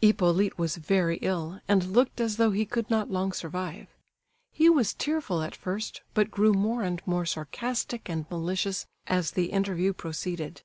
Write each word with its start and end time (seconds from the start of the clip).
Hippolyte 0.00 0.58
was 0.58 0.78
very 0.78 1.16
ill, 1.18 1.60
and 1.68 1.92
looked 1.92 2.20
as 2.20 2.38
though 2.38 2.50
he 2.50 2.66
could 2.66 2.90
not 2.90 3.08
long 3.08 3.30
survive. 3.30 3.86
He 4.50 4.68
was 4.68 4.92
tearful 4.92 5.42
at 5.42 5.54
first, 5.54 6.02
but 6.12 6.28
grew 6.28 6.52
more 6.52 6.82
and 6.82 7.00
more 7.06 7.24
sarcastic 7.24 8.08
and 8.08 8.26
malicious 8.28 8.86
as 9.06 9.30
the 9.30 9.52
interview 9.52 9.92
proceeded. 9.92 10.62